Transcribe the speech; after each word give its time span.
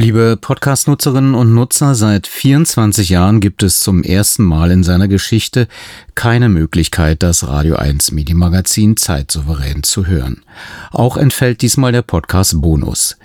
Liebe 0.00 0.38
Podcast-Nutzerinnen 0.40 1.34
und 1.34 1.54
Nutzer, 1.54 1.96
seit 1.96 2.28
24 2.28 3.08
Jahren 3.08 3.40
gibt 3.40 3.64
es 3.64 3.80
zum 3.80 4.04
ersten 4.04 4.44
Mal 4.44 4.70
in 4.70 4.84
seiner 4.84 5.08
Geschichte 5.08 5.66
keine 6.14 6.48
Möglichkeit, 6.48 7.24
das 7.24 7.48
Radio 7.48 7.74
1 7.74 8.12
Medienmagazin 8.12 8.96
zeitsouverän 8.96 9.82
zu 9.82 10.06
hören. 10.06 10.44
Auch 10.92 11.16
entfällt 11.16 11.62
diesmal 11.62 11.90
der 11.90 12.02
Podcast 12.02 12.60
Bonus. 12.60 13.16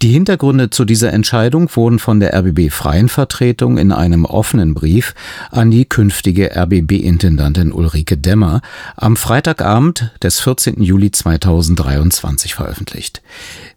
Die 0.00 0.08
Hintergründe 0.08 0.70
zu 0.70 0.86
dieser 0.86 1.12
Entscheidung 1.12 1.68
wurden 1.76 1.98
von 1.98 2.18
der 2.18 2.34
RBB 2.34 2.70
Freien 2.70 3.10
Vertretung 3.10 3.76
in 3.76 3.92
einem 3.92 4.24
offenen 4.24 4.72
Brief 4.72 5.14
an 5.50 5.70
die 5.70 5.84
künftige 5.84 6.56
RBB-Intendantin 6.56 7.72
Ulrike 7.72 8.16
Demmer 8.16 8.62
am 8.96 9.16
Freitagabend 9.16 10.12
des 10.22 10.40
14. 10.40 10.82
Juli 10.82 11.10
2023 11.10 12.54
veröffentlicht. 12.54 13.20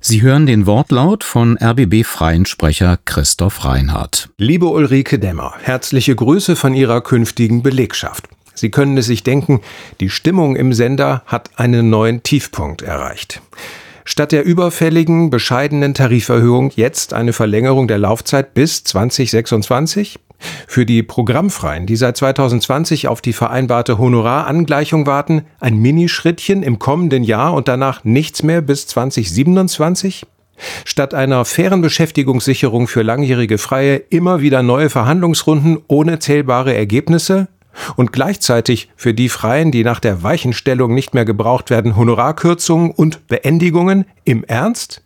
Sie 0.08 0.22
hören 0.22 0.46
den 0.46 0.68
Wortlaut 0.68 1.24
von 1.24 1.58
RBB 1.58 2.06
Freien 2.06 2.46
Sprecher 2.46 3.00
Christoph 3.06 3.66
Reinhardt. 3.66 4.30
Liebe 4.38 4.68
Ulrike 4.68 5.18
Demmer, 5.18 5.56
herzliche 5.64 6.16
Grüße 6.16 6.56
von 6.56 6.76
Ihrer 6.76 7.02
künftigen 7.02 7.64
Belegschaft. 7.64 8.28
Sie 8.54 8.70
können 8.70 8.96
es 9.00 9.08
sich 9.08 9.24
denken, 9.24 9.62
die 10.02 10.12
Stimmung 10.12 10.56
im 10.58 10.74
Sender 10.74 11.24
hat 11.26 11.58
einen 11.58 11.90
neuen 11.90 12.22
Tiefpunkt 12.22 12.84
erreicht. 12.84 13.42
Statt 14.04 14.32
der 14.32 14.46
überfälligen, 14.46 15.32
bescheidenen 15.32 15.96
Tariferhöhung 15.96 16.70
jetzt 16.76 17.16
eine 17.16 17.34
Verlängerung 17.34 17.88
der 17.88 17.98
Laufzeit 17.98 18.54
bis 18.54 18.84
2026? 18.84 20.20
Für 20.68 20.86
die 20.86 21.04
Programmfreien, 21.04 21.86
die 21.86 21.96
seit 21.96 22.18
2020 22.18 23.08
auf 23.08 23.22
die 23.22 23.34
vereinbarte 23.34 23.98
Honorarangleichung 23.98 25.06
warten, 25.06 25.44
ein 25.60 25.78
Minischrittchen 25.78 26.64
im 26.64 26.80
kommenden 26.80 27.24
Jahr 27.24 27.54
und 27.54 27.68
danach 27.68 28.04
nichts 28.04 28.44
mehr 28.44 28.62
bis 28.62 28.88
2027? 28.88 30.26
Statt 30.86 31.14
einer 31.14 31.46
fairen 31.46 31.82
Beschäftigungssicherung 31.82 32.88
für 32.88 33.02
langjährige 33.02 33.58
Freie 33.58 33.98
immer 33.98 34.42
wieder 34.42 34.64
neue 34.64 34.90
Verhandlungsrunden 34.90 35.80
ohne 35.88 36.20
zählbare 36.20 36.74
Ergebnisse? 36.74 37.48
Und 37.98 38.14
gleichzeitig 38.14 38.90
für 38.96 39.14
die 39.14 39.28
Freien, 39.28 39.72
die 39.72 39.84
nach 39.84 40.00
der 40.00 40.24
Weichenstellung 40.24 40.94
nicht 40.94 41.14
mehr 41.14 41.26
gebraucht 41.26 41.70
werden, 41.70 41.96
Honorarkürzungen 41.96 42.92
und 42.92 43.28
Beendigungen? 43.28 44.06
Im 44.24 44.46
Ernst? 44.46 45.05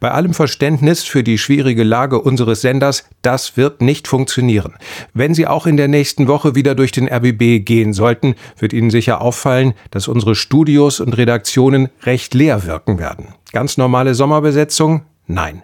Bei 0.00 0.10
allem 0.10 0.34
Verständnis 0.34 1.02
für 1.04 1.22
die 1.22 1.38
schwierige 1.38 1.84
Lage 1.84 2.20
unseres 2.20 2.60
Senders, 2.60 3.04
das 3.22 3.56
wird 3.56 3.80
nicht 3.80 4.08
funktionieren. 4.08 4.74
Wenn 5.14 5.34
Sie 5.34 5.46
auch 5.46 5.66
in 5.66 5.76
der 5.76 5.88
nächsten 5.88 6.28
Woche 6.28 6.54
wieder 6.54 6.74
durch 6.74 6.92
den 6.92 7.08
RBB 7.08 7.64
gehen 7.64 7.92
sollten, 7.92 8.34
wird 8.58 8.72
Ihnen 8.72 8.90
sicher 8.90 9.20
auffallen, 9.20 9.74
dass 9.90 10.08
unsere 10.08 10.34
Studios 10.34 11.00
und 11.00 11.16
Redaktionen 11.16 11.88
recht 12.02 12.34
leer 12.34 12.64
wirken 12.66 12.98
werden. 12.98 13.34
Ganz 13.52 13.76
normale 13.76 14.14
Sommerbesetzung? 14.14 15.02
Nein. 15.28 15.62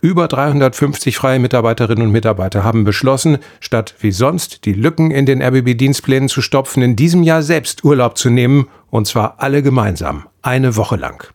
Über 0.00 0.26
350 0.26 1.16
freie 1.16 1.38
Mitarbeiterinnen 1.38 2.06
und 2.06 2.12
Mitarbeiter 2.12 2.64
haben 2.64 2.84
beschlossen, 2.84 3.38
statt 3.60 3.94
wie 4.00 4.12
sonst 4.12 4.64
die 4.64 4.72
Lücken 4.72 5.10
in 5.10 5.26
den 5.26 5.42
RBB-Dienstplänen 5.42 6.30
zu 6.30 6.40
stopfen, 6.40 6.82
in 6.82 6.96
diesem 6.96 7.22
Jahr 7.22 7.42
selbst 7.42 7.84
Urlaub 7.84 8.16
zu 8.16 8.30
nehmen, 8.30 8.68
und 8.90 9.06
zwar 9.06 9.34
alle 9.38 9.62
gemeinsam, 9.62 10.26
eine 10.40 10.76
Woche 10.76 10.96
lang. 10.96 11.28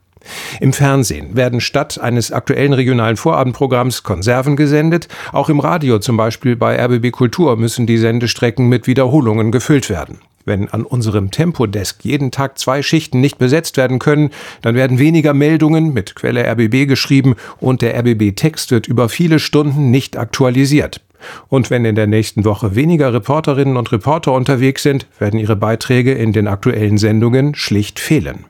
Im 0.59 0.73
Fernsehen 0.73 1.35
werden 1.35 1.61
statt 1.61 1.99
eines 1.99 2.31
aktuellen 2.31 2.73
regionalen 2.73 3.17
Vorabendprogramms 3.17 4.03
Konserven 4.03 4.55
gesendet. 4.55 5.07
Auch 5.31 5.49
im 5.49 5.59
Radio, 5.59 5.99
zum 5.99 6.17
Beispiel 6.17 6.55
bei 6.55 6.83
RBB 6.83 7.11
Kultur, 7.11 7.57
müssen 7.57 7.87
die 7.87 7.97
Sendestrecken 7.97 8.67
mit 8.69 8.87
Wiederholungen 8.87 9.51
gefüllt 9.51 9.89
werden. 9.89 10.19
Wenn 10.47 10.69
an 10.69 10.83
unserem 10.83 11.29
Tempodesk 11.29 12.05
jeden 12.05 12.31
Tag 12.31 12.57
zwei 12.57 12.81
Schichten 12.81 13.19
nicht 13.19 13.37
besetzt 13.37 13.75
werden 13.75 13.99
können, 13.99 14.29
dann 14.61 14.75
werden 14.75 14.97
weniger 14.97 15.33
Meldungen 15.33 15.91
mit 15.91 16.15
Quelle 16.15 16.49
RBB 16.49 16.87
geschrieben 16.87 17.35
und 17.59 17.81
der 17.81 17.99
RBB-Text 17.99 18.71
wird 18.71 18.87
über 18.87 19.09
viele 19.09 19.39
Stunden 19.39 19.91
nicht 19.91 20.15
aktualisiert. 20.15 21.01
Und 21.49 21.69
wenn 21.69 21.83
in 21.83 21.95
der 21.95 22.07
nächsten 22.07 22.45
Woche 22.45 22.75
weniger 22.75 23.13
Reporterinnen 23.13 23.75
und 23.75 23.91
Reporter 23.91 24.31
unterwegs 24.31 24.83
sind, 24.83 25.07
werden 25.19 25.37
ihre 25.37 25.57
Beiträge 25.57 26.13
in 26.13 26.31
den 26.31 26.47
aktuellen 26.47 26.97
Sendungen 26.97 27.53
schlicht 27.53 27.99
fehlen. 27.99 28.45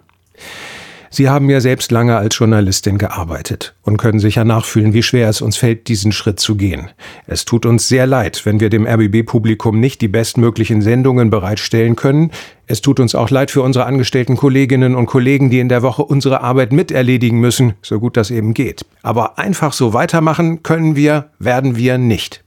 Sie 1.09 1.29
haben 1.29 1.49
ja 1.49 1.61
selbst 1.61 1.91
lange 1.91 2.17
als 2.17 2.37
Journalistin 2.37 2.97
gearbeitet 2.97 3.75
und 3.83 3.97
können 3.97 4.19
sicher 4.19 4.43
nachfühlen, 4.43 4.93
wie 4.93 5.03
schwer 5.03 5.29
es 5.29 5.41
uns 5.41 5.57
fällt, 5.57 5.87
diesen 5.87 6.11
Schritt 6.11 6.39
zu 6.39 6.55
gehen. 6.55 6.89
Es 7.25 7.45
tut 7.45 7.65
uns 7.65 7.87
sehr 7.87 8.07
leid, 8.07 8.45
wenn 8.45 8.59
wir 8.59 8.69
dem 8.69 8.85
RBB-Publikum 8.85 9.79
nicht 9.79 10.01
die 10.01 10.07
bestmöglichen 10.07 10.81
Sendungen 10.81 11.29
bereitstellen 11.29 11.95
können. 11.95 12.31
Es 12.65 12.81
tut 12.81 12.99
uns 12.99 13.15
auch 13.15 13.29
leid 13.29 13.51
für 13.51 13.61
unsere 13.61 13.85
angestellten 13.85 14.35
Kolleginnen 14.35 14.95
und 14.95 15.05
Kollegen, 15.05 15.49
die 15.49 15.59
in 15.59 15.69
der 15.69 15.81
Woche 15.81 16.03
unsere 16.03 16.41
Arbeit 16.41 16.71
miterledigen 16.73 17.39
müssen, 17.39 17.73
so 17.81 17.99
gut 17.99 18.17
das 18.17 18.31
eben 18.31 18.53
geht. 18.53 18.85
Aber 19.03 19.39
einfach 19.39 19.73
so 19.73 19.93
weitermachen 19.93 20.63
können 20.63 20.95
wir, 20.95 21.29
werden 21.39 21.77
wir 21.77 21.97
nicht. 21.97 22.43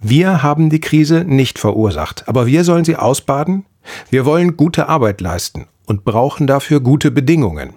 Wir 0.00 0.42
haben 0.42 0.70
die 0.70 0.80
Krise 0.80 1.24
nicht 1.26 1.58
verursacht, 1.58 2.28
aber 2.28 2.46
wir 2.46 2.62
sollen 2.64 2.84
sie 2.84 2.96
ausbaden? 2.96 3.64
Wir 4.10 4.24
wollen 4.24 4.56
gute 4.56 4.88
Arbeit 4.88 5.20
leisten 5.20 5.66
und 5.86 6.04
brauchen 6.04 6.46
dafür 6.46 6.80
gute 6.80 7.10
Bedingungen. 7.10 7.74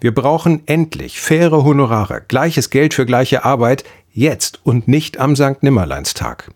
Wir 0.00 0.14
brauchen 0.14 0.62
endlich 0.66 1.20
faire 1.20 1.64
Honorare, 1.64 2.22
gleiches 2.26 2.70
Geld 2.70 2.94
für 2.94 3.06
gleiche 3.06 3.44
Arbeit, 3.44 3.84
jetzt 4.12 4.60
und 4.64 4.88
nicht 4.88 5.18
am 5.18 5.36
St. 5.36 5.62
Nimmerleinstag. 5.62 6.50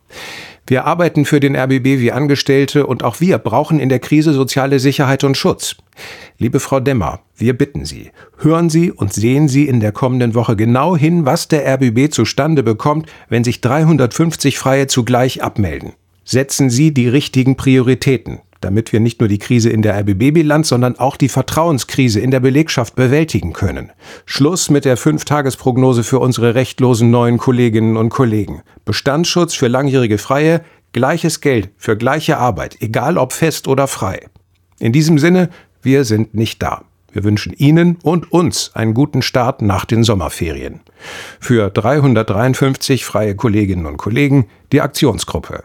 Wir 0.68 0.84
arbeiten 0.84 1.24
für 1.24 1.40
den 1.40 1.56
RBB 1.56 1.98
wie 1.98 2.12
Angestellte 2.12 2.86
und 2.86 3.02
auch 3.02 3.20
wir 3.20 3.38
brauchen 3.38 3.80
in 3.80 3.88
der 3.88 4.00
Krise 4.00 4.34
soziale 4.34 4.78
Sicherheit 4.80 5.24
und 5.24 5.34
Schutz. 5.34 5.76
Liebe 6.36 6.60
Frau 6.60 6.78
Demmer, 6.78 7.20
wir 7.36 7.56
bitten 7.56 7.86
Sie, 7.86 8.10
hören 8.36 8.68
Sie 8.68 8.92
und 8.92 9.14
sehen 9.14 9.48
Sie 9.48 9.66
in 9.66 9.80
der 9.80 9.92
kommenden 9.92 10.34
Woche 10.34 10.56
genau 10.56 10.94
hin, 10.94 11.24
was 11.24 11.48
der 11.48 11.66
RBB 11.66 12.12
zustande 12.12 12.62
bekommt, 12.62 13.10
wenn 13.30 13.44
sich 13.44 13.62
350 13.62 14.58
Freie 14.58 14.88
zugleich 14.88 15.42
abmelden. 15.42 15.94
Setzen 16.24 16.68
Sie 16.68 16.92
die 16.92 17.08
richtigen 17.08 17.56
Prioritäten 17.56 18.40
damit 18.60 18.92
wir 18.92 19.00
nicht 19.00 19.20
nur 19.20 19.28
die 19.28 19.38
Krise 19.38 19.70
in 19.70 19.82
der 19.82 19.98
RBB-Bilanz, 20.00 20.68
sondern 20.68 20.98
auch 20.98 21.16
die 21.16 21.28
Vertrauenskrise 21.28 22.20
in 22.20 22.30
der 22.30 22.40
Belegschaft 22.40 22.94
bewältigen 22.94 23.52
können. 23.52 23.90
Schluss 24.26 24.70
mit 24.70 24.84
der 24.84 24.96
Fünf-Tages-Prognose 24.96 26.02
für 26.02 26.18
unsere 26.18 26.54
rechtlosen 26.54 27.10
neuen 27.10 27.38
Kolleginnen 27.38 27.96
und 27.96 28.08
Kollegen. 28.08 28.62
Bestandsschutz 28.84 29.54
für 29.54 29.68
langjährige 29.68 30.18
Freie, 30.18 30.62
gleiches 30.92 31.40
Geld 31.40 31.70
für 31.76 31.96
gleiche 31.96 32.38
Arbeit, 32.38 32.78
egal 32.80 33.18
ob 33.18 33.32
fest 33.32 33.68
oder 33.68 33.86
frei. 33.86 34.26
In 34.78 34.92
diesem 34.92 35.18
Sinne, 35.18 35.50
wir 35.82 36.04
sind 36.04 36.34
nicht 36.34 36.62
da. 36.62 36.82
Wir 37.12 37.24
wünschen 37.24 37.52
Ihnen 37.54 37.96
und 38.02 38.30
uns 38.32 38.72
einen 38.74 38.94
guten 38.94 39.22
Start 39.22 39.62
nach 39.62 39.84
den 39.84 40.04
Sommerferien. 40.04 40.80
Für 41.40 41.70
353 41.70 43.04
freie 43.04 43.34
Kolleginnen 43.34 43.86
und 43.86 43.96
Kollegen 43.96 44.48
die 44.72 44.82
Aktionsgruppe. 44.82 45.64